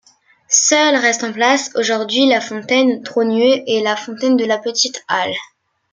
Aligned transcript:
Seules 0.49 0.95
restent 0.99 1.25
en 1.25 1.31
place 1.31 1.69
aujourd'hui 1.75 2.25
la 2.27 2.41
fontaine 2.41 3.03
Trogneux 3.03 3.61
et 3.67 3.83
la 3.83 3.95
fontaine 3.95 4.35
de 4.35 4.45
la 4.45 4.57
Petite-Halle. 4.57 5.35